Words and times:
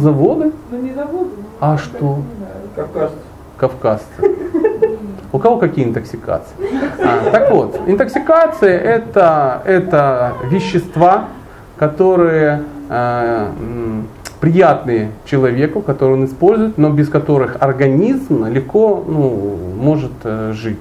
Заводы? 0.00 0.52
Ну 0.70 0.78
не 0.80 0.94
заводы. 0.94 1.30
ну, 1.38 1.44
А 1.58 1.76
что? 1.76 1.98
не 1.98 2.36
знаю. 2.36 2.54
Кавказ. 2.76 3.12
Кавказцы. 3.56 4.36
У 5.32 5.40
кого 5.40 5.56
какие 5.56 5.86
интоксикации? 5.86 6.54
А, 7.04 7.30
так 7.32 7.50
вот, 7.50 7.80
интоксикация 7.84 8.78
это, 8.78 9.60
это 9.64 10.34
вещества, 10.44 11.24
которые 11.76 12.62
э, 12.88 13.50
приятные 14.40 15.10
человеку, 15.24 15.80
которые 15.80 16.18
он 16.18 16.26
использует, 16.26 16.78
но 16.78 16.90
без 16.90 17.08
которых 17.08 17.56
организм 17.58 18.46
легко 18.46 19.04
ну, 19.04 19.58
может 19.76 20.12
э, 20.22 20.52
жить. 20.52 20.78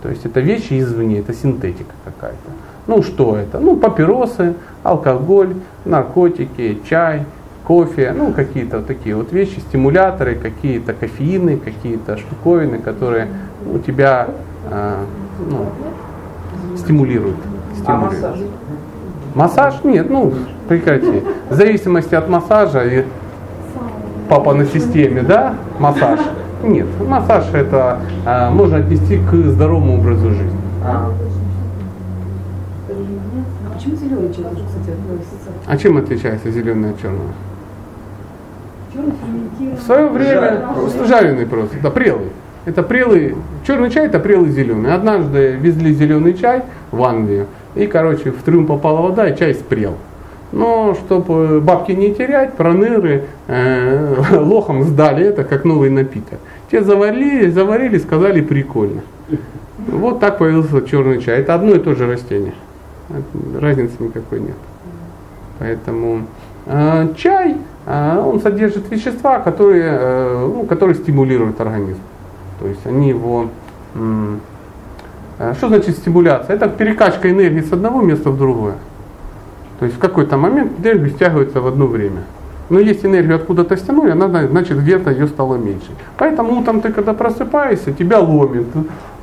То 0.00 0.08
есть 0.08 0.24
это 0.24 0.40
вещи 0.40 0.80
извне, 0.80 1.18
это 1.18 1.34
синтетика 1.34 1.92
какая-то. 2.06 2.50
Ну 2.86 3.02
что 3.02 3.36
это? 3.36 3.58
Ну 3.58 3.76
папиросы, 3.76 4.54
алкоголь, 4.82 5.56
наркотики, 5.84 6.80
чай, 6.88 7.26
кофе, 7.66 8.14
ну 8.16 8.32
какие-то 8.32 8.78
вот 8.78 8.86
такие 8.86 9.16
вот 9.16 9.32
вещи, 9.32 9.58
стимуляторы, 9.58 10.36
какие-то 10.36 10.92
кофеины, 10.92 11.56
какие-то 11.56 12.16
штуковины, 12.16 12.78
которые 12.78 13.28
ну, 13.64 13.80
тебя 13.80 14.28
э, 14.70 14.94
ну, 15.50 15.66
стимулируют. 16.76 17.36
А 17.72 17.82
стимулируют. 17.82 18.22
массаж? 18.22 18.38
Массаж? 19.34 19.84
Нет, 19.84 20.08
ну 20.08 20.32
прекрати. 20.68 21.22
В 21.50 21.54
зависимости 21.54 22.14
от 22.14 22.28
массажа 22.28 22.84
и 22.84 23.04
папа 24.28 24.54
на 24.54 24.64
системе, 24.66 25.22
да, 25.22 25.56
массаж. 25.80 26.20
Нет, 26.62 26.86
массаж 27.04 27.46
это 27.52 27.98
э, 28.24 28.50
можно 28.50 28.78
отнести 28.78 29.18
к 29.18 29.34
здоровому 29.34 29.98
образу 29.98 30.30
жизни. 30.30 30.60
А, 30.84 31.10
А 32.88 33.74
почему 33.74 33.96
зеленый 33.96 34.28
тоже, 34.28 34.64
кстати, 34.66 34.90
относится? 34.90 35.50
А 35.66 35.76
чем 35.76 35.96
отличается 35.96 36.50
зеленое 36.52 36.92
от 36.92 37.00
черного? 37.02 37.30
В 39.78 39.82
свое 39.82 40.08
время 40.08 40.68
Жареный. 41.06 41.46
просто, 41.46 41.76
да, 41.82 41.90
прелый. 41.90 42.30
Это 42.64 42.82
прелый, 42.82 43.36
черный 43.66 43.90
чай 43.90 44.06
это 44.06 44.18
прелый 44.18 44.50
зеленый. 44.50 44.92
Однажды 44.92 45.52
везли 45.52 45.92
зеленый 45.92 46.34
чай 46.34 46.62
в 46.90 47.02
Англию, 47.04 47.46
и, 47.74 47.86
короче, 47.86 48.32
в 48.32 48.42
трюм 48.42 48.66
попала 48.66 49.02
вода, 49.02 49.28
и 49.28 49.36
чай 49.36 49.54
спрел. 49.54 49.94
Но, 50.52 50.94
чтобы 50.94 51.60
бабки 51.60 51.92
не 51.92 52.14
терять, 52.14 52.54
проныры 52.54 53.24
э, 53.46 54.16
лохом 54.38 54.84
сдали 54.84 55.26
это 55.26 55.44
как 55.44 55.64
новый 55.64 55.90
напиток. 55.90 56.38
Те 56.70 56.82
заварили, 56.82 57.50
заварили, 57.50 57.98
сказали 57.98 58.40
прикольно. 58.40 59.02
Вот 59.78 60.20
так 60.20 60.38
появился 60.38 60.82
черный 60.82 61.20
чай. 61.20 61.40
Это 61.40 61.54
одно 61.54 61.72
и 61.72 61.78
то 61.78 61.94
же 61.94 62.10
растение. 62.10 62.54
Разницы 63.60 63.94
никакой 64.00 64.40
нет. 64.40 64.56
Поэтому 65.58 66.22
э, 66.66 67.08
чай, 67.16 67.52
э, 67.52 67.56
он 67.86 68.40
содержит 68.40 68.90
вещества, 68.90 69.38
которые, 69.38 69.84
э, 69.86 70.50
ну, 70.54 70.64
которые 70.64 70.96
стимулируют 70.96 71.60
организм. 71.60 72.00
То 72.58 72.66
есть 72.66 72.84
они 72.84 73.10
его... 73.10 73.46
э, 73.94 75.54
что 75.56 75.68
значит 75.68 75.96
стимуляция? 75.96 76.56
Это 76.56 76.68
перекачка 76.68 77.30
энергии 77.30 77.60
с 77.60 77.72
одного 77.72 78.02
места 78.02 78.30
в 78.30 78.38
другое. 78.38 78.74
То 79.78 79.84
есть 79.84 79.96
в 79.96 80.00
какой-то 80.00 80.36
момент 80.36 80.72
энергия 80.80 81.10
стягивается 81.10 81.60
в 81.60 81.66
одно 81.66 81.86
время. 81.86 82.22
Но 82.68 82.80
если 82.80 83.06
энергию 83.06 83.36
откуда-то 83.36 83.76
стянули, 83.76 84.10
она, 84.10 84.28
зна- 84.28 84.48
значит 84.48 84.78
где-то 84.78 85.10
ее 85.10 85.28
стало 85.28 85.56
меньше. 85.56 85.90
Поэтому 86.18 86.58
утром 86.58 86.80
ты 86.80 86.92
когда 86.92 87.14
просыпаешься, 87.14 87.92
тебя 87.92 88.18
ломит, 88.18 88.66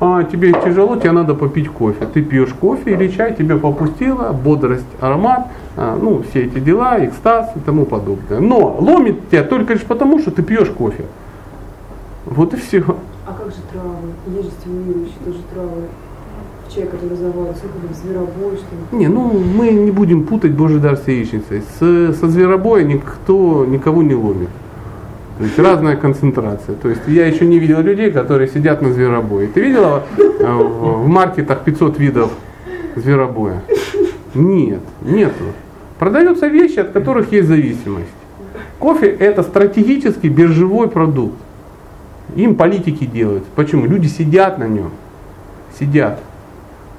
а, 0.00 0.24
тебе 0.24 0.52
тяжело, 0.52 0.96
тебе 0.96 1.12
надо 1.12 1.34
попить 1.34 1.68
кофе. 1.68 2.06
Ты 2.12 2.22
пьешь 2.22 2.54
кофе 2.54 2.92
или 2.92 3.08
чай, 3.08 3.34
тебе 3.34 3.56
попустило, 3.56 4.32
бодрость, 4.32 4.86
аромат, 5.00 5.48
а, 5.76 5.98
ну 6.00 6.22
все 6.30 6.44
эти 6.44 6.58
дела, 6.58 7.04
экстаз 7.04 7.50
и 7.56 7.60
тому 7.60 7.84
подобное. 7.84 8.40
Но 8.40 8.76
ломит 8.80 9.28
тебя 9.30 9.44
только 9.44 9.74
лишь 9.74 9.82
потому, 9.82 10.18
что 10.18 10.30
ты 10.30 10.42
пьешь 10.42 10.70
кофе. 10.70 11.04
Вот 12.24 12.54
и 12.54 12.56
все. 12.56 12.82
А 13.26 13.32
как 13.32 13.48
же 13.48 13.60
травы? 13.72 13.96
Есть 14.26 14.48
же 14.48 14.50
стимулирующие 14.60 15.18
тоже 15.24 15.38
травы. 15.52 15.82
Чай, 16.74 16.86
который 16.86 17.16
сколько 17.16 17.78
там, 17.78 17.94
зверобой, 17.94 18.56
что? 18.56 18.96
Не, 18.96 19.06
ну 19.06 19.30
мы 19.30 19.70
не 19.70 19.92
будем 19.92 20.24
путать 20.24 20.52
Божий 20.52 20.80
дар 20.80 20.96
с 20.96 21.06
яичницей. 21.06 21.62
С, 21.78 22.16
со 22.18 22.28
зверобоя 22.28 22.82
никто 22.82 23.64
никого 23.64 24.02
не 24.02 24.14
ломит. 24.14 24.48
То 25.38 25.44
есть 25.44 25.58
разная 25.58 25.96
концентрация. 25.96 26.74
То 26.74 26.88
есть 26.88 27.02
я 27.06 27.26
еще 27.26 27.46
не 27.46 27.58
видел 27.60 27.80
людей, 27.80 28.10
которые 28.10 28.48
сидят 28.48 28.82
на 28.82 28.92
зверобое. 28.92 29.46
Ты 29.46 29.60
видела 29.60 30.02
э, 30.18 30.22
в, 30.22 31.04
в 31.04 31.06
маркетах 31.06 31.62
500 31.62 31.98
видов 31.98 32.32
зверобоя? 32.96 33.62
Нет, 34.34 34.80
нету. 35.02 35.44
Продаются 35.98 36.48
вещи, 36.48 36.80
от 36.80 36.90
которых 36.90 37.30
есть 37.30 37.46
зависимость. 37.46 38.08
Кофе 38.80 39.06
это 39.06 39.44
стратегический 39.44 40.28
биржевой 40.28 40.88
продукт. 40.88 41.36
Им 42.34 42.56
политики 42.56 43.04
делают. 43.04 43.44
Почему? 43.54 43.86
Люди 43.86 44.08
сидят 44.08 44.58
на 44.58 44.66
нем. 44.66 44.90
Сидят. 45.78 46.20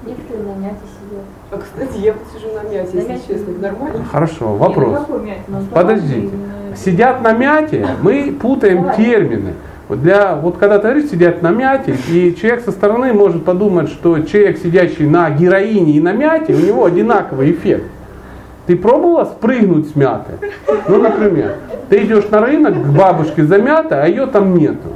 Некоторые 0.05 0.43
на 0.45 0.59
мяте 0.59 0.75
сидят. 0.99 1.23
А, 1.51 1.57
кстати, 1.57 1.97
я 1.99 2.13
посижу 2.13 2.53
на 2.53 2.63
мяте, 2.63 2.89
На 2.93 2.99
если 2.99 3.11
мяте? 3.13 3.23
честно. 3.27 3.53
Нормально? 3.59 4.05
Хорошо, 4.11 4.35
ну 4.49 4.55
вопрос. 4.55 4.99
мяч? 5.23 5.37
Ну, 5.47 5.57
Подождите. 5.71 6.29
Сидят 6.75 7.21
на 7.23 7.31
мяте, 7.33 7.87
мы 8.01 8.35
путаем 8.39 8.81
Давай. 8.83 8.97
термины. 8.97 9.53
Вот, 9.87 10.01
для, 10.01 10.35
вот 10.35 10.57
когда 10.57 10.77
ты 10.79 10.87
говоришь, 10.89 11.09
сидят 11.11 11.41
на 11.41 11.51
мяте, 11.51 11.95
и 12.09 12.35
человек 12.35 12.63
со 12.65 12.71
стороны 12.71 13.13
может 13.13 13.45
подумать, 13.45 13.89
что 13.89 14.19
человек, 14.21 14.57
сидящий 14.57 15.07
на 15.07 15.29
героине 15.29 15.93
и 15.93 15.99
на 16.01 16.11
мяте, 16.11 16.53
у 16.53 16.57
него 16.59 16.85
одинаковый 16.85 17.51
эффект. 17.51 17.85
Ты 18.65 18.75
пробовала 18.75 19.25
спрыгнуть 19.25 19.89
с 19.89 19.95
мяты? 19.95 20.33
Ну, 20.89 20.97
например, 21.01 21.55
ты 21.89 22.03
идешь 22.03 22.27
на 22.29 22.41
рынок 22.41 22.73
к 22.73 22.87
бабушке 22.87 23.43
за 23.43 23.59
мятой, 23.59 24.01
а 24.01 24.07
ее 24.07 24.25
там 24.25 24.55
нету. 24.55 24.89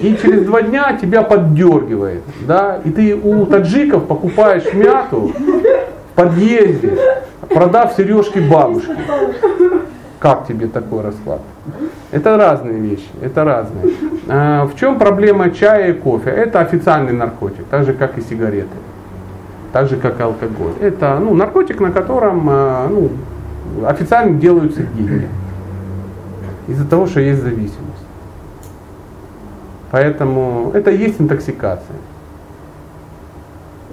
И 0.00 0.16
через 0.16 0.44
два 0.44 0.62
дня 0.62 0.98
тебя 1.00 1.22
поддергивает. 1.22 2.22
Да? 2.46 2.80
И 2.84 2.90
ты 2.90 3.14
у 3.14 3.46
таджиков 3.46 4.06
покупаешь 4.06 4.72
мяту 4.72 5.32
в 5.32 6.14
подъезде, 6.14 6.98
продав 7.48 7.94
сережки 7.96 8.38
бабушке. 8.38 8.96
Как 10.18 10.46
тебе 10.46 10.68
такой 10.68 11.02
расклад? 11.02 11.40
Это 12.12 12.36
разные 12.36 12.78
вещи, 12.78 13.08
это 13.20 13.44
разные. 13.44 13.94
А, 14.28 14.66
В 14.66 14.78
чем 14.78 14.98
проблема 14.98 15.50
чая 15.50 15.90
и 15.90 15.92
кофе? 15.94 16.30
Это 16.30 16.60
официальный 16.60 17.12
наркотик, 17.12 17.64
так 17.70 17.84
же 17.84 17.92
как 17.92 18.18
и 18.18 18.20
сигареты, 18.20 18.76
так 19.72 19.88
же 19.88 19.96
как 19.96 20.20
и 20.20 20.22
алкоголь. 20.22 20.74
Это 20.80 21.18
ну, 21.18 21.34
наркотик, 21.34 21.80
на 21.80 21.90
котором 21.90 22.46
а, 22.48 22.86
ну, 22.88 23.10
официально 23.84 24.38
делаются 24.38 24.82
деньги. 24.82 25.26
Из-за 26.68 26.86
того, 26.86 27.06
что 27.06 27.20
есть 27.20 27.42
зависимость. 27.42 28.06
Поэтому 29.92 30.70
это 30.74 30.90
и 30.90 30.96
есть 30.96 31.20
интоксикация. 31.20 31.96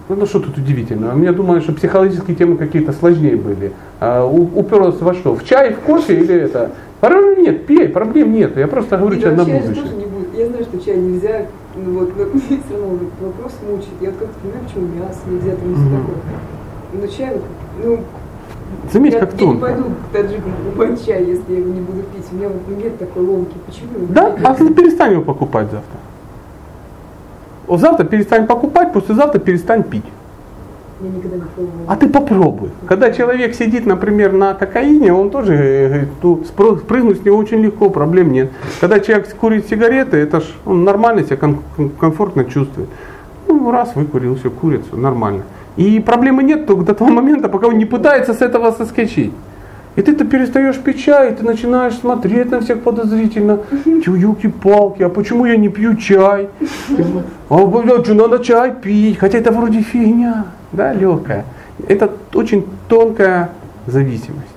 Ну, 0.07 0.15
ну 0.15 0.25
что 0.25 0.39
тут 0.39 0.57
удивительного? 0.57 1.13
Мне 1.13 1.31
думаю, 1.33 1.61
что 1.61 1.73
психологические 1.73 2.35
темы 2.35 2.55
какие-то 2.57 2.93
сложнее 2.93 3.35
были. 3.35 3.73
А, 3.99 4.25
у- 4.25 4.49
уперлось 4.59 4.99
во 5.01 5.13
что? 5.13 5.35
В 5.35 5.43
чай, 5.43 5.73
в 5.73 5.79
кофе 5.81 6.15
или 6.15 6.33
это? 6.35 6.71
Проблем 7.01 7.43
нет, 7.43 7.65
пей, 7.67 7.89
проблем 7.89 8.31
нет. 8.31 8.57
Я 8.57 8.67
просто 8.67 8.97
говорю 8.97 9.17
И 9.17 9.19
тебе 9.19 9.31
на 9.31 9.43
будущее. 9.43 9.75
тоже 9.75 9.95
не 9.95 10.05
будет. 10.05 10.33
Я 10.35 10.47
знаю, 10.47 10.63
что 10.63 10.79
чай 10.83 10.97
нельзя, 10.97 11.45
ну 11.75 11.99
вот, 11.99 12.17
но 12.17 12.23
меня 12.25 12.41
все 12.65 12.77
равно 12.79 12.97
вопрос 13.21 13.53
мучает. 13.69 13.89
Я 14.01 14.09
вот 14.09 14.19
как-то 14.19 14.39
понимаю, 14.41 14.63
почему 14.65 14.87
мясо 14.97 15.19
нельзя, 15.29 15.51
там 15.51 15.75
все 15.75 15.83
Мгм. 15.83 15.97
такое. 16.01 16.17
Но 16.93 17.07
чай, 17.07 17.41
ну, 17.83 17.99
Заметь, 18.91 19.13
я, 19.13 19.19
как 19.19 19.29
я 19.33 19.37
не 19.37 19.45
тонко. 19.53 19.61
пойду 19.65 19.83
к 19.83 20.13
таджикам 20.13 20.51
покупать 20.65 21.05
чай, 21.05 21.23
если 21.23 21.53
я 21.53 21.59
его 21.59 21.69
не 21.73 21.81
буду 21.81 21.99
пить. 22.13 22.25
У 22.31 22.35
меня 22.35 22.49
вот 22.49 22.83
нет 22.83 22.97
такой 22.97 23.23
ломки. 23.23 23.55
Почему? 23.65 23.89
Да? 24.09 24.35
А 24.43 24.53
ты 24.53 24.73
перестань 24.73 25.13
его 25.13 25.21
покупать 25.23 25.65
завтра. 25.71 25.97
Вот 27.67 27.79
завтра 27.79 28.03
перестань 28.05 28.47
покупать, 28.47 28.93
послезавтра 28.93 29.39
перестань 29.39 29.83
пить. 29.83 30.03
Я 31.01 31.09
никогда 31.09 31.37
не 31.37 31.43
пробовала. 31.43 31.83
А 31.87 31.95
ты 31.95 32.09
попробуй. 32.09 32.69
Когда 32.87 33.11
человек 33.11 33.55
сидит, 33.55 33.85
например, 33.85 34.33
на 34.33 34.53
кокаине, 34.53 35.13
он 35.13 35.29
тоже 35.29 35.53
э, 35.53 35.87
говорит, 35.87 36.09
ну, 36.23 36.41
спры- 36.43 36.77
спрыгнуть 36.79 37.21
с 37.21 37.25
него 37.25 37.37
очень 37.37 37.59
легко, 37.61 37.89
проблем 37.89 38.31
нет. 38.33 38.51
Когда 38.81 38.99
человек 38.99 39.33
курит 39.35 39.67
сигареты, 39.69 40.17
это 40.17 40.41
ж 40.41 40.43
он 40.65 40.83
нормально 40.83 41.23
себя 41.23 41.37
ком- 41.37 41.63
ком- 41.77 41.89
комфортно 41.91 42.43
чувствует. 42.43 42.89
Ну, 43.47 43.71
раз 43.71 43.95
выкурил, 43.95 44.35
все, 44.35 44.49
курит, 44.49 44.85
все 44.87 44.97
нормально. 44.97 45.43
И 45.79 46.01
проблемы 46.01 46.43
нет 46.43 46.67
только 46.67 46.83
до 46.83 46.93
того 46.93 47.09
момента, 47.09 47.47
пока 47.47 47.67
он 47.67 47.77
не 47.77 47.85
пытается 47.85 48.33
с 48.33 48.41
этого 48.41 48.71
соскочить. 48.71 49.31
И 49.95 50.01
ты-то 50.01 50.25
перестаешь 50.25 50.77
пить 50.77 51.05
ты 51.05 51.37
начинаешь 51.41 51.93
смотреть 51.93 52.51
на 52.51 52.59
всех 52.59 52.81
подозрительно. 52.81 53.59
Елки-палки, 53.85 55.03
а 55.03 55.09
почему 55.09 55.45
я 55.45 55.55
не 55.55 55.69
пью 55.69 55.95
чай? 55.95 56.49
А 57.47 57.65
блядь, 57.65 58.03
что 58.03 58.13
надо 58.13 58.39
чай 58.39 58.73
пить, 58.75 59.17
хотя 59.19 59.37
это 59.37 59.53
вроде 59.53 59.81
фигня, 59.81 60.47
да, 60.73 60.91
легкая. 60.91 61.45
Это 61.87 62.11
очень 62.33 62.65
тонкая 62.89 63.51
зависимость. 63.87 64.55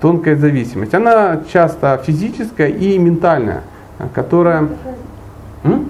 Тонкая 0.00 0.34
зависимость. 0.34 0.94
Она 0.94 1.42
часто 1.52 2.02
физическая 2.04 2.70
и 2.70 2.98
ментальная, 2.98 3.62
которая... 4.14 4.62
М? 4.62 4.70
ну, 5.62 5.84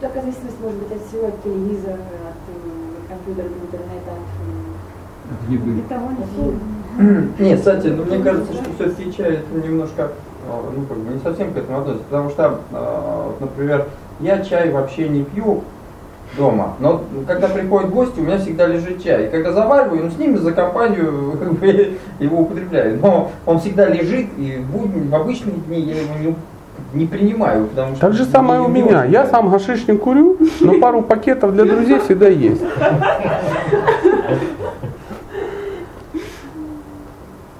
такая 0.00 0.22
зависимость 0.22 0.60
может 0.60 0.78
быть 0.80 0.90
от 0.90 1.06
всего, 1.06 1.28
от 1.28 1.42
телевизора, 1.44 1.98
Нет, 7.38 7.58
кстати, 7.58 7.88
ну, 7.88 8.04
мне 8.04 8.18
кажется, 8.18 8.52
что 8.52 8.64
все-таки 8.74 9.12
чай 9.12 9.34
это 9.34 9.66
немножко, 9.66 10.10
а, 10.48 10.72
ну, 10.74 10.84
как 10.86 10.98
бы 10.98 11.12
не 11.12 11.20
совсем 11.20 11.52
к 11.52 11.56
этому 11.56 11.78
относится. 11.78 12.04
Потому 12.04 12.30
что, 12.30 12.60
а, 12.72 13.34
например, 13.38 13.86
я 14.20 14.42
чай 14.42 14.70
вообще 14.70 15.08
не 15.08 15.22
пью 15.22 15.62
дома, 16.36 16.74
но 16.78 17.02
когда 17.26 17.48
приходят 17.48 17.90
гости, 17.90 18.20
у 18.20 18.22
меня 18.22 18.38
всегда 18.38 18.66
лежит 18.66 19.02
чай. 19.02 19.26
И 19.26 19.30
когда 19.30 19.52
завариваю, 19.52 20.04
ну, 20.04 20.10
с 20.10 20.18
ними 20.18 20.36
за 20.36 20.52
компанию 20.52 21.38
его 22.18 22.40
употребляю. 22.40 22.98
Но 23.00 23.30
он 23.46 23.60
всегда 23.60 23.86
лежит, 23.88 24.26
и 24.38 24.56
в, 24.56 24.70
будни, 24.70 25.08
в 25.08 25.14
обычные 25.14 25.56
дни 25.56 25.80
я 25.80 26.00
его 26.00 26.14
не 26.18 26.34
не 26.94 27.06
принимаю, 27.06 27.66
потому 27.66 27.96
что... 27.96 28.00
Так 28.00 28.14
же 28.14 28.24
самое 28.24 28.60
у 28.60 28.68
меня. 28.68 29.04
Я 29.04 29.26
сам 29.26 29.50
гашиш 29.50 29.86
не 29.88 29.96
курю, 29.96 30.36
но 30.60 30.80
пару 30.80 31.02
пакетов 31.02 31.54
для 31.54 31.64
друзей 31.64 32.00
всегда 32.00 32.28
есть. 32.28 32.62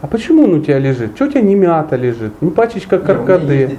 А 0.00 0.06
почему 0.06 0.44
он 0.44 0.54
у 0.54 0.60
тебя 0.60 0.78
лежит? 0.78 1.16
Что 1.16 1.24
у 1.24 1.28
тебя 1.28 1.40
не 1.40 1.54
мята 1.54 1.96
лежит? 1.96 2.40
Не 2.40 2.50
пачечка 2.50 2.98
каркады? 2.98 3.78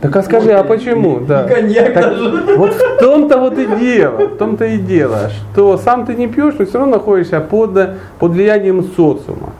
Так 0.00 0.16
а 0.16 0.22
скажи, 0.22 0.52
а 0.52 0.64
почему? 0.64 1.20
Да. 1.20 1.44
коньяк 1.44 1.92
Так, 1.92 2.04
даже. 2.04 2.56
вот 2.56 2.72
в 2.72 2.98
том-то 2.98 3.38
вот 3.38 3.58
и 3.58 3.66
дело, 3.66 4.26
в 4.26 4.36
том-то 4.36 4.64
и 4.64 4.78
дело, 4.78 5.30
что 5.52 5.76
сам 5.76 6.06
ты 6.06 6.14
не 6.14 6.26
пьешь, 6.28 6.54
но 6.58 6.64
все 6.64 6.78
равно 6.78 6.96
находишься 6.96 7.40
под, 7.40 7.90
под 8.18 8.32
влиянием 8.32 8.82
социума. 8.82 9.52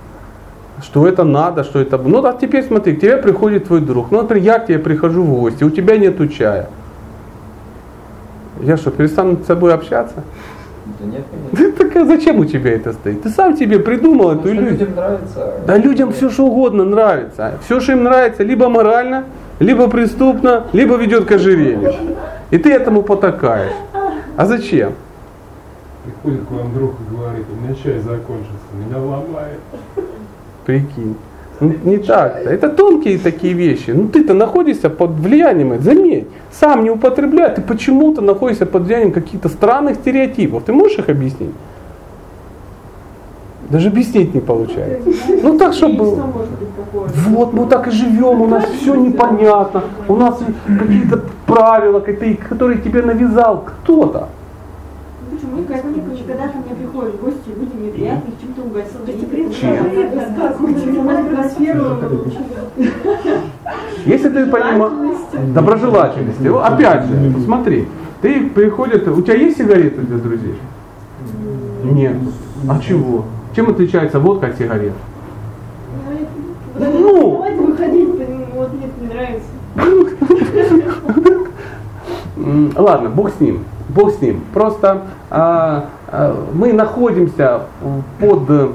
Что 0.82 1.06
это 1.06 1.24
надо, 1.24 1.64
что 1.64 1.78
это... 1.80 1.98
Ну 1.98 2.24
а 2.24 2.32
теперь 2.32 2.64
смотри, 2.64 2.96
к 2.96 3.00
тебе 3.00 3.16
приходит 3.16 3.66
твой 3.66 3.80
друг. 3.80 4.10
Ну, 4.10 4.22
например, 4.22 4.44
я 4.44 4.58
к 4.58 4.66
тебе 4.66 4.78
прихожу 4.78 5.22
в 5.22 5.40
гости, 5.40 5.64
у 5.64 5.70
тебя 5.70 5.96
нету 5.96 6.26
чая. 6.28 6.68
Я 8.60 8.76
что, 8.76 8.90
перестану 8.90 9.38
с 9.42 9.46
собой 9.46 9.72
общаться? 9.72 10.24
Да 11.00 11.06
нет, 11.06 11.24
конечно. 11.30 11.72
Так 11.78 11.96
а 11.96 12.04
зачем 12.06 12.38
у 12.40 12.44
тебя 12.44 12.72
это 12.72 12.92
стоит? 12.92 13.22
Ты 13.22 13.28
сам 13.28 13.56
себе 13.56 13.78
придумал 13.78 14.30
Потому 14.30 14.40
эту 14.40 14.48
что 14.48 14.56
иллюзию. 14.56 14.78
людям 14.80 14.94
нравится. 14.96 15.52
Да 15.66 15.76
людям 15.76 16.12
все 16.12 16.30
что 16.30 16.46
угодно 16.46 16.84
нравится. 16.84 17.58
Все, 17.64 17.80
что 17.80 17.92
им 17.92 18.04
нравится, 18.04 18.42
либо 18.42 18.68
морально, 18.68 19.24
либо 19.60 19.88
преступно, 19.88 20.64
либо 20.72 20.96
ведет 20.96 21.26
к 21.26 21.32
ожирению. 21.32 21.94
И 22.50 22.58
ты 22.58 22.72
этому 22.72 23.02
потакаешь. 23.02 23.72
А 24.36 24.46
зачем? 24.46 24.94
Приходит 26.04 26.46
к 26.46 26.50
вам 26.50 26.74
друг 26.74 26.94
и 27.00 27.14
говорит, 27.14 27.46
у 27.50 27.64
меня 27.64 27.74
чай 27.74 27.98
закончился, 28.00 28.74
меня 28.74 28.98
ломает. 28.98 29.60
Прикинь. 30.64 31.16
Ну, 31.60 31.72
Не 31.84 31.98
так-то. 31.98 32.50
Это 32.50 32.68
тонкие 32.68 33.18
такие 33.18 33.54
вещи. 33.54 33.90
Ну 33.90 34.08
ты-то 34.08 34.34
находишься 34.34 34.90
под 34.90 35.10
влиянием, 35.10 35.80
заметь, 35.80 36.26
сам 36.50 36.82
не 36.82 36.90
употребляй, 36.90 37.54
ты 37.54 37.62
почему-то 37.62 38.20
находишься 38.20 38.66
под 38.66 38.82
влиянием 38.82 39.12
каких-то 39.12 39.48
странных 39.48 39.96
стереотипов. 39.96 40.64
Ты 40.64 40.72
можешь 40.72 40.98
их 40.98 41.08
объяснить? 41.08 41.54
Даже 43.70 43.88
объяснить 43.88 44.34
не 44.34 44.40
получается. 44.40 45.08
Ну 45.42 45.58
так, 45.58 45.72
чтобы? 45.72 46.18
Вот 47.28 47.52
мы 47.52 47.66
так 47.66 47.88
и 47.88 47.90
живем, 47.90 48.42
у 48.42 48.46
нас 48.46 48.64
все 48.80 48.94
непонятно, 48.94 49.84
у 50.08 50.16
нас 50.16 50.38
какие-то 50.66 51.22
правила, 51.46 52.00
которые 52.48 52.80
тебе 52.80 53.02
навязал 53.02 53.64
кто-то. 53.64 54.28
Ну 55.30 55.62
Почему? 55.62 55.64
Когда 56.26 56.48
ко 56.48 56.58
мне 56.58 56.74
приходят 56.76 57.20
гости, 57.20 57.48
люди 57.48 57.96
их 57.96 58.40
чем-то 58.40 58.62
угостить. 58.62 59.30
Если 64.06 64.28
ты 64.28 64.46
понимаешь, 64.46 64.92
доброжелательности, 65.54 66.48
опять 66.62 67.04
же, 67.04 67.40
смотри, 67.44 67.88
ты 68.20 68.48
приходит, 68.48 69.08
у 69.08 69.22
тебя 69.22 69.34
есть 69.34 69.58
сигареты 69.58 70.00
для 70.02 70.18
друзей? 70.18 70.54
Нет. 71.84 72.16
А 72.68 72.78
чего? 72.80 73.24
Чем 73.54 73.70
отличается 73.70 74.18
водка 74.18 74.48
от 74.48 74.58
сигарет? 74.58 74.94
Ну. 76.78 77.44
Выходить, 77.66 78.08
вот 78.54 78.70
не 78.72 79.08
нравится. 79.08 79.48
Ладно, 82.76 83.10
бог 83.10 83.30
с 83.30 83.40
ним, 83.40 83.64
бог 83.88 84.12
с 84.12 84.20
ним. 84.20 84.40
Просто 84.52 85.02
а, 85.30 85.86
а, 86.08 86.44
мы 86.52 86.72
находимся 86.72 87.62
под, 88.18 88.72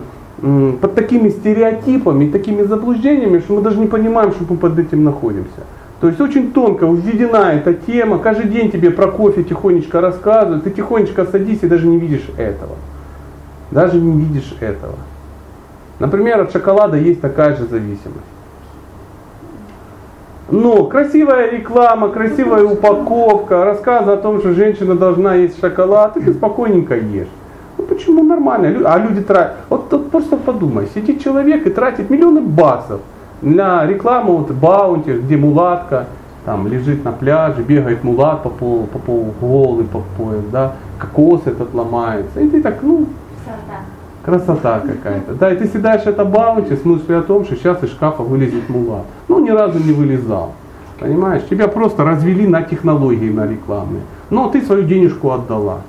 под 0.81 0.95
такими 0.95 1.29
стереотипами, 1.29 2.29
такими 2.29 2.63
заблуждениями, 2.63 3.39
что 3.39 3.55
мы 3.55 3.61
даже 3.61 3.79
не 3.79 3.87
понимаем, 3.87 4.31
что 4.31 4.45
мы 4.49 4.57
под 4.57 4.79
этим 4.79 5.03
находимся. 5.03 5.63
То 6.01 6.07
есть 6.07 6.21
очень 6.21 6.51
тонко 6.53 6.85
введена 6.85 7.53
эта 7.53 7.73
тема, 7.73 8.19
каждый 8.19 8.47
день 8.47 8.71
тебе 8.71 8.89
про 8.89 9.07
кофе 9.07 9.43
тихонечко 9.43 9.99
рассказывают, 9.99 10.63
ты 10.63 10.71
тихонечко 10.71 11.25
садись 11.25 11.59
и 11.63 11.67
даже 11.67 11.87
не 11.87 11.97
видишь 11.97 12.29
этого. 12.37 12.75
Даже 13.71 13.97
не 13.99 14.23
видишь 14.23 14.55
этого. 14.61 14.95
Например, 15.99 16.39
от 16.39 16.53
шоколада 16.53 16.97
есть 16.97 17.19
такая 17.19 17.57
же 17.57 17.65
зависимость. 17.65 18.25
Но 20.51 20.85
красивая 20.85 21.51
реклама, 21.51 22.09
красивая 22.09 22.63
упаковка, 22.63 23.65
рассказы 23.65 24.11
о 24.11 24.17
том, 24.17 24.39
что 24.39 24.53
женщина 24.53 24.95
должна 24.95 25.35
есть 25.35 25.59
шоколад, 25.59 26.17
и 26.17 26.21
ты 26.21 26.33
спокойненько 26.33 26.95
ешь. 26.95 27.27
Почему 27.99 28.23
нормально? 28.23 28.89
А 28.89 28.97
люди 28.97 29.21
тратят. 29.21 29.55
Вот 29.67 29.89
тут 29.89 30.09
просто 30.09 30.37
подумай, 30.37 30.87
сидит 30.95 31.21
человек 31.21 31.67
и 31.67 31.69
тратит 31.69 32.09
миллионы 32.09 32.39
баксов 32.39 33.01
на 33.41 33.85
рекламу 33.85 34.37
вот 34.37 34.51
баунти, 34.51 35.11
где 35.11 35.35
мулатка 35.35 36.05
там 36.45 36.65
лежит 36.67 37.03
на 37.03 37.11
пляже, 37.11 37.61
бегает 37.61 38.05
мулат 38.05 38.41
по 38.43 38.49
полу, 38.49 38.87
по 38.87 38.99
полу 38.99 39.33
голый 39.41 39.83
по 39.83 40.01
пояс, 40.17 40.45
да, 40.49 40.75
кокос 40.97 41.41
этот 41.45 41.73
ломается. 41.73 42.39
И 42.39 42.47
ты 42.47 42.61
так, 42.61 42.81
ну, 42.81 43.05
красота 44.23 44.79
какая-то. 44.79 45.33
Да, 45.33 45.51
и 45.51 45.57
ты 45.57 45.65
съедаешь 45.65 46.05
это 46.05 46.23
баунти 46.23 46.77
с 46.77 46.85
мыслью 46.85 47.19
о 47.19 47.23
том, 47.23 47.43
что 47.43 47.57
сейчас 47.57 47.83
из 47.83 47.91
шкафа 47.91 48.23
вылезет 48.23 48.69
мулат. 48.69 49.03
Ну, 49.27 49.39
ни 49.39 49.49
разу 49.49 49.77
не 49.77 49.91
вылезал. 49.91 50.53
Понимаешь? 50.99 51.43
Тебя 51.49 51.67
просто 51.67 52.05
развели 52.05 52.47
на 52.47 52.61
технологии, 52.61 53.29
на 53.29 53.45
рекламные. 53.45 54.03
Но 54.29 54.49
ты 54.49 54.61
свою 54.61 54.83
денежку 54.83 55.31
отдала. 55.31 55.79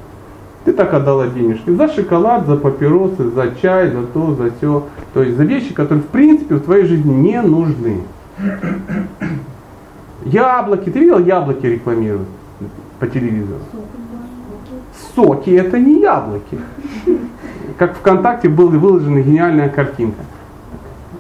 Ты 0.65 0.73
так 0.75 0.93
отдала 0.93 1.27
денежки 1.27 1.71
за 1.71 1.89
шоколад, 1.89 2.47
за 2.47 2.57
папиросы, 2.57 3.31
за 3.31 3.55
чай, 3.63 3.91
за 3.91 4.03
то, 4.03 4.35
за 4.35 4.51
все. 4.51 4.85
То 5.15 5.23
есть 5.23 5.37
за 5.37 5.45
вещи, 5.45 5.73
которые 5.73 6.03
в 6.03 6.09
принципе 6.09 6.57
в 6.57 6.61
твоей 6.61 6.85
жизни 6.85 7.13
не 7.13 7.41
нужны. 7.41 8.03
Яблоки, 10.25 10.91
ты 10.91 10.99
видел, 10.99 11.19
яблоки 11.19 11.65
рекламируют 11.65 12.29
по 12.99 13.07
телевизору? 13.07 13.61
Соки 15.15 15.51
это 15.51 15.79
не 15.79 16.01
яблоки. 16.01 16.59
Как 17.79 17.97
ВКонтакте 17.97 18.51
была 18.51 18.71
выложена 18.71 19.21
гениальная 19.23 19.71
картинка. 19.71 20.23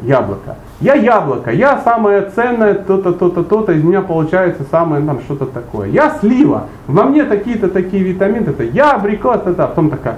Яблоко. 0.02 0.56
Я 0.81 0.94
яблоко, 0.94 1.50
я 1.50 1.79
самое 1.79 2.31
ценное, 2.35 2.75
то-то, 2.75 3.12
то-то, 3.12 3.44
то-то, 3.44 3.73
из 3.73 3.85
меня 3.85 4.00
получается 4.00 4.64
самое 4.71 5.04
там 5.04 5.21
что-то 5.21 5.47
такое. 5.47 5.88
Я 5.88 6.16
слива, 6.21 6.69
во 6.87 7.04
мне 7.04 7.25
такие-то 7.25 7.69
такие 7.69 8.02
витамины, 8.02 8.49
это 8.49 8.62
я 8.64 8.92
абрикос, 8.92 9.42
это, 9.45 9.64
а 9.64 9.66
потом 9.66 9.90
такая 9.90 10.16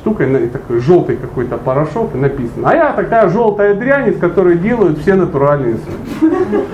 штука, 0.00 0.26
такой 0.52 0.80
желтый 0.80 1.16
какой-то 1.16 1.58
порошок 1.58 2.14
и 2.14 2.18
написано. 2.18 2.70
А 2.70 2.74
я 2.74 2.92
такая 2.92 3.28
желтая 3.28 3.74
дрянь, 3.74 4.08
из 4.08 4.18
которой 4.18 4.58
делают 4.58 4.98
все 4.98 5.14
натуральные 5.14 5.76
соки. 5.76 6.64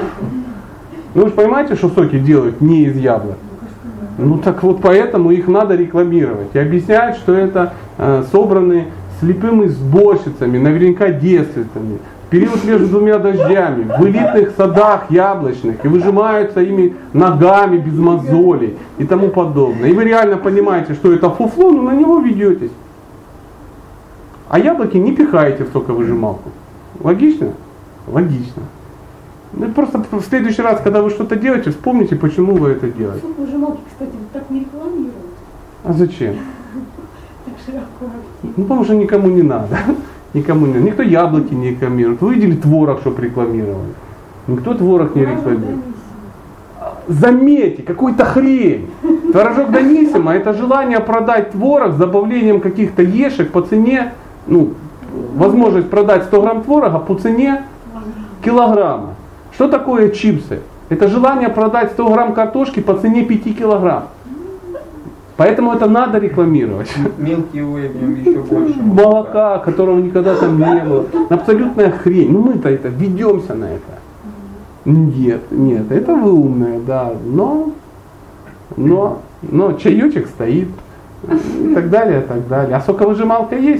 Ну 1.15 1.23
вы 1.23 1.29
же 1.29 1.35
понимаете, 1.35 1.75
что 1.75 1.89
соки 1.89 2.19
делают 2.19 2.61
не 2.61 2.85
из 2.85 2.97
яблок? 2.97 3.37
Ну 4.19 4.39
так 4.39 4.63
вот 4.63 4.81
поэтому 4.81 5.31
их 5.31 5.49
надо 5.49 5.75
рекламировать. 5.75 6.55
И 6.55 6.59
объяснять, 6.59 7.17
что 7.17 7.35
это 7.35 7.75
э, 7.99 8.25
собраны 8.31 8.87
слепыми 9.21 9.67
сборщицами, 9.67 10.59
наверняка 10.59 11.11
девственницами, 11.11 11.99
в 12.16 12.16
период 12.31 12.65
между 12.65 12.89
двумя 12.89 13.19
дождями, 13.19 13.91
в 13.99 14.05
элитных 14.05 14.53
садах 14.57 15.11
яблочных, 15.11 15.85
и 15.85 15.89
выжимаются 15.89 16.61
ими 16.61 16.95
ногами 17.13 17.79
без 17.79 17.99
мозолей 17.99 18.77
и 18.99 19.05
тому 19.05 19.29
подобное. 19.29 19.91
И 19.91 19.93
вы 19.93 20.05
реально 20.05 20.37
понимаете, 20.37 20.95
что 20.95 21.13
это 21.13 21.31
фуфло, 21.31 21.71
но 21.71 21.83
на 21.83 21.93
него 21.93 22.19
ведетесь. 22.19 22.73
А 24.49 24.59
яблоки 24.59 24.97
не 24.97 25.13
пихаете 25.13 25.65
в 25.65 25.73
соковыжималку. 25.73 26.51
Логично? 27.01 27.53
Логично. 28.07 28.63
Ну, 29.53 29.73
просто 29.73 30.05
в 30.11 30.23
следующий 30.23 30.63
раз, 30.63 30.81
когда 30.81 31.03
вы 31.03 31.11
что-то 31.11 31.37
делаете, 31.37 31.71
вспомните, 31.71 32.17
почему 32.17 32.57
вы 32.57 32.71
это 32.71 32.89
делаете. 32.89 33.23
Суп 33.23 33.39
выжималки, 33.39 33.81
кстати, 33.91 34.13
так 34.33 34.51
не 34.51 34.61
рекламируют. 34.61 35.15
А 35.85 35.93
зачем? 35.93 36.37
Ну, 38.57 38.63
потому 38.63 38.85
что 38.85 38.95
никому 38.95 39.29
не 39.29 39.43
надо. 39.43 39.77
Никому 40.37 40.67
не 40.67 40.75
надо. 40.75 40.85
Никто 40.85 41.03
яблоки 41.03 41.55
не 41.55 41.71
рекламирует. 41.71 42.21
Вы 42.21 42.35
видели 42.35 42.57
творог, 42.57 43.01
чтобы 43.01 43.23
рекламировали? 43.23 43.95
Никто 44.47 44.75
творог 44.75 45.17
не 45.17 45.23
рекламирует. 45.23 45.79
Заметьте, 47.09 47.83
какой-то 47.83 48.27
хрень. 48.27 48.91
Творожок 49.33 49.71
Даниссимо 49.71 50.35
это 50.35 50.53
желание 50.53 51.01
продать 51.01 51.53
творог 51.53 51.95
с 51.95 51.97
добавлением 51.97 52.61
каких-то 52.61 53.03
ешек 53.03 53.51
по 53.51 53.63
цене, 53.63 54.13
ну, 54.47 54.75
возможность 55.37 55.89
продать 55.89 56.25
100 56.25 56.43
грамм 56.43 56.63
творога 56.65 56.99
по 56.99 57.15
цене 57.15 57.63
килограмма. 58.45 59.15
Что 59.55 59.69
такое 59.69 60.11
чипсы? 60.11 60.61
Это 60.91 61.09
желание 61.09 61.49
продать 61.49 61.93
100 61.93 62.13
грамм 62.13 62.35
картошки 62.35 62.81
по 62.81 62.95
цене 62.95 63.25
5 63.25 63.57
килограмм. 63.57 64.09
Поэтому 65.37 65.73
это 65.73 65.87
надо 65.87 66.19
рекламировать. 66.19 66.91
В 66.97 67.23
нем 67.23 68.15
еще 68.15 68.41
больше. 68.41 68.79
Молока, 68.81 69.59
которого 69.59 69.99
никогда 70.01 70.35
там 70.35 70.59
не 70.59 70.81
было. 70.81 71.07
Абсолютная 71.29 71.91
хрень. 71.91 72.33
Ну 72.33 72.41
мы-то 72.41 72.71
это 72.71 72.89
ведемся 72.89 73.55
на 73.55 73.67
это. 73.67 73.99
Нет, 74.87 75.43
нет, 75.51 75.91
это 75.91 76.15
вы 76.15 76.33
умные, 76.33 76.81
да. 76.81 77.13
Но, 77.25 77.73
но, 78.77 79.21
но 79.43 79.73
чаечек 79.73 80.29
стоит. 80.29 80.69
И 81.29 81.75
так 81.75 81.91
далее, 81.91 82.21
и 82.21 82.25
так 82.25 82.47
далее. 82.47 82.77
А 82.77 82.81
соковыжималка 82.81 83.57
есть? 83.57 83.75